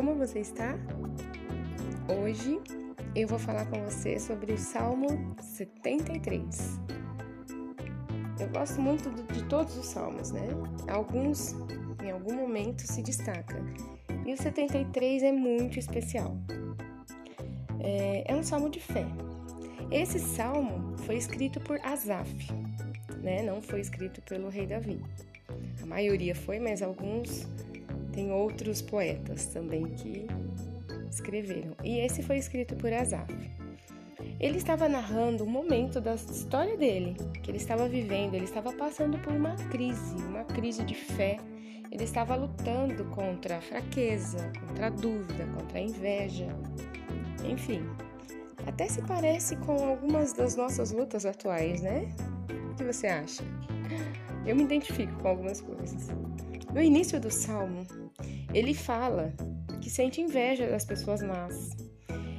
[0.00, 0.78] como você está?
[2.08, 2.58] Hoje
[3.14, 6.80] eu vou falar com você sobre o Salmo 73.
[8.40, 10.40] Eu gosto muito de todos os salmos, né?
[10.88, 11.54] Alguns
[12.02, 13.60] em algum momento se destacam.
[14.24, 16.34] E o 73 é muito especial.
[17.78, 19.04] É, é um salmo de fé.
[19.90, 22.50] Esse salmo foi escrito por Asaf,
[23.22, 23.42] né?
[23.42, 24.98] Não foi escrito pelo rei Davi.
[25.82, 27.46] A maioria foi, mas alguns
[28.12, 30.26] tem outros poetas também que
[31.10, 31.72] escreveram.
[31.82, 33.32] E esse foi escrito por Asaf.
[34.38, 39.18] Ele estava narrando um momento da história dele, que ele estava vivendo, ele estava passando
[39.18, 41.38] por uma crise, uma crise de fé.
[41.90, 46.46] Ele estava lutando contra a fraqueza, contra a dúvida, contra a inveja.
[47.44, 47.82] Enfim,
[48.66, 52.08] até se parece com algumas das nossas lutas atuais, né?
[52.70, 53.42] O que você acha?
[54.46, 56.08] Eu me identifico com algumas coisas.
[56.72, 57.84] No início do salmo,
[58.52, 59.32] ele fala
[59.80, 61.76] que sente inveja das pessoas más.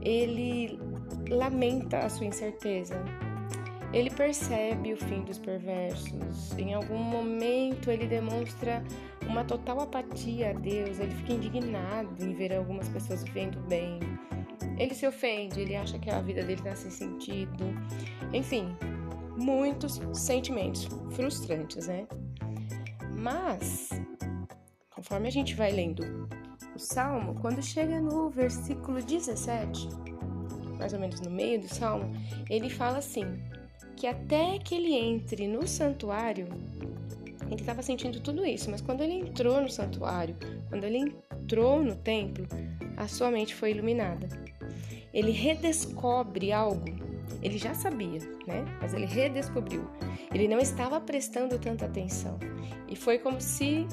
[0.00, 0.78] Ele
[1.28, 2.96] lamenta a sua incerteza.
[3.92, 6.56] Ele percebe o fim dos perversos.
[6.58, 8.82] Em algum momento ele demonstra
[9.28, 10.98] uma total apatia a Deus.
[10.98, 14.00] Ele fica indignado em ver algumas pessoas vivendo bem.
[14.78, 17.64] Ele se ofende, ele acha que a vida dele está sem sentido.
[18.32, 18.74] Enfim,
[19.36, 22.06] muitos sentimentos frustrantes, né?
[23.14, 23.90] Mas,
[25.12, 26.26] conforme a gente vai lendo
[26.74, 29.86] o salmo, quando chega no versículo 17,
[30.78, 32.10] mais ou menos no meio do salmo,
[32.48, 33.26] ele fala assim:
[33.94, 36.48] que até que ele entre no santuário,
[37.44, 40.34] ele estava sentindo tudo isso, mas quando ele entrou no santuário,
[40.70, 42.48] quando ele entrou no templo,
[42.96, 44.26] a sua mente foi iluminada.
[45.12, 46.86] Ele redescobre algo.
[47.42, 48.64] Ele já sabia, né?
[48.80, 49.86] Mas ele redescobriu.
[50.32, 52.38] Ele não estava prestando tanta atenção.
[52.88, 53.86] E foi como se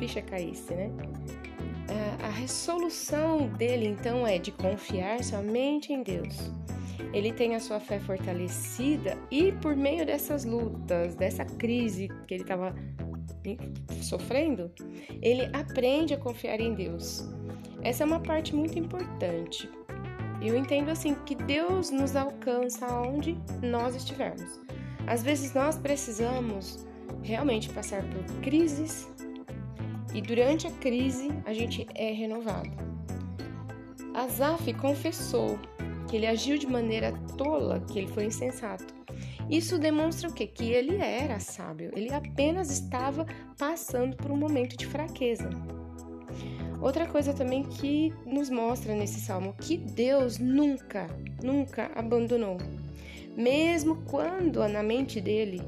[0.00, 0.90] ficha caísse, né?
[2.22, 6.50] A resolução dele então é de confiar somente em Deus.
[7.12, 12.42] Ele tem a sua fé fortalecida e por meio dessas lutas, dessa crise que ele
[12.44, 12.74] estava
[14.02, 14.70] sofrendo,
[15.20, 17.28] ele aprende a confiar em Deus.
[17.82, 19.68] Essa é uma parte muito importante.
[20.40, 24.60] Eu entendo assim que Deus nos alcança aonde nós estivermos.
[25.06, 26.86] Às vezes nós precisamos
[27.22, 29.08] realmente passar por crises
[30.14, 32.70] e durante a crise a gente é renovado.
[34.14, 35.58] Azaf confessou
[36.08, 38.92] que ele agiu de maneira tola, que ele foi insensato.
[39.48, 40.46] Isso demonstra o quê?
[40.46, 43.26] Que ele era sábio, ele apenas estava
[43.58, 45.48] passando por um momento de fraqueza.
[46.80, 51.06] Outra coisa também que nos mostra nesse salmo que Deus nunca,
[51.42, 52.56] nunca abandonou.
[53.36, 55.60] Mesmo quando na mente dele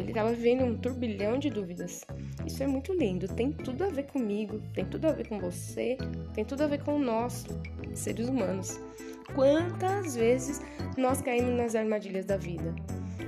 [0.00, 2.04] ele estava vivendo um turbilhão de dúvidas.
[2.46, 5.96] Isso é muito lindo, tem tudo a ver comigo, tem tudo a ver com você,
[6.34, 7.46] tem tudo a ver com nós,
[7.94, 8.80] seres humanos.
[9.34, 10.60] Quantas vezes
[10.96, 12.74] nós caímos nas armadilhas da vida?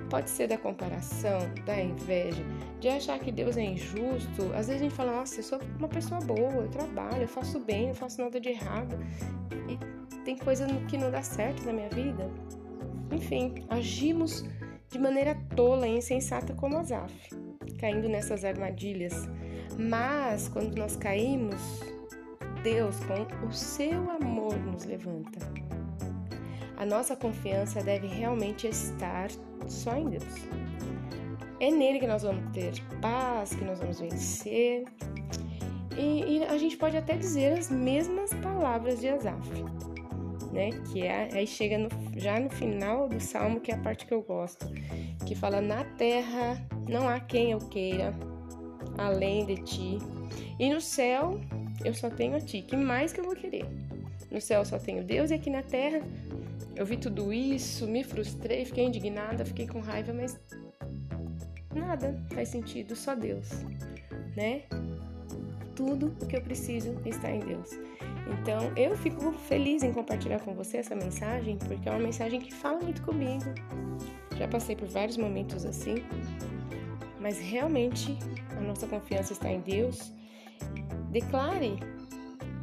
[0.08, 2.42] Pode ser da comparação, da inveja,
[2.80, 4.42] de achar que Deus é injusto.
[4.54, 7.60] Às vezes a gente fala, nossa, eu sou uma pessoa boa, eu trabalho, eu faço
[7.60, 8.98] bem, não faço nada de errado.
[9.68, 9.78] E
[10.24, 12.30] tem coisa que não dá certo na minha vida.
[13.10, 14.44] Enfim, agimos
[14.92, 17.12] de maneira tola e insensata como Asaf,
[17.78, 19.26] caindo nessas armadilhas.
[19.78, 21.80] Mas quando nós caímos,
[22.62, 25.40] Deus, com o seu amor, nos levanta.
[26.76, 29.30] A nossa confiança deve realmente estar
[29.66, 30.24] só em Deus.
[31.58, 34.84] É nele que nós vamos ter paz, que nós vamos vencer.
[35.96, 39.48] E, e a gente pode até dizer as mesmas palavras de Asaf
[40.52, 40.70] né?
[40.92, 44.12] Que é, aí chega no, já no final do salmo, que é a parte que
[44.12, 44.66] eu gosto,
[45.26, 48.14] que fala: Na terra não há quem eu queira
[48.98, 49.98] além de ti,
[50.58, 51.40] e no céu
[51.84, 52.62] eu só tenho a ti.
[52.62, 53.64] Que mais que eu vou querer?
[54.30, 56.00] No céu eu só tenho Deus, e aqui na terra
[56.76, 60.38] eu vi tudo isso, me frustrei, fiquei indignada, fiquei com raiva, mas
[61.74, 63.48] nada faz sentido, só Deus,
[64.36, 64.62] né?
[65.74, 67.70] Tudo o que eu preciso está em Deus.
[68.40, 72.52] Então, eu fico feliz em compartilhar com você essa mensagem, porque é uma mensagem que
[72.52, 73.44] fala muito comigo.
[74.36, 75.96] Já passei por vários momentos assim,
[77.20, 78.18] mas realmente
[78.56, 80.12] a nossa confiança está em Deus.
[81.10, 81.78] Declare,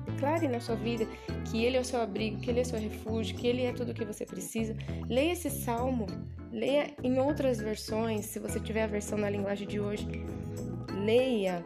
[0.05, 1.07] declare na sua vida
[1.50, 3.71] que Ele é o seu abrigo, que Ele é o seu refúgio, que Ele é
[3.71, 4.75] tudo o que você precisa.
[5.07, 6.07] Leia esse salmo,
[6.51, 10.07] leia em outras versões, se você tiver a versão na linguagem de hoje.
[11.05, 11.65] Leia,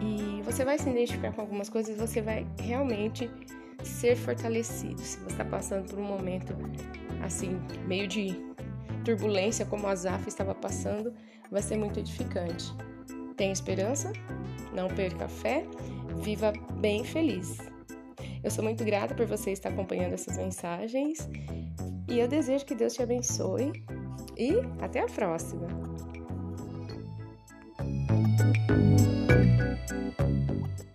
[0.00, 3.30] e você vai se identificar com algumas coisas, você vai realmente
[3.82, 5.00] ser fortalecido.
[5.00, 6.54] Se você está passando por um momento
[7.22, 8.34] assim, meio de
[9.04, 11.12] turbulência, como a Zaf estava passando,
[11.50, 12.72] vai ser muito edificante.
[13.36, 14.12] Tenha esperança,
[14.74, 15.64] não perca a fé,
[16.22, 17.58] viva bem feliz.
[18.42, 21.28] Eu sou muito grata por você estar acompanhando essas mensagens
[22.08, 23.72] e eu desejo que Deus te abençoe
[24.36, 25.68] e até a próxima!
[29.90, 30.89] Thank you.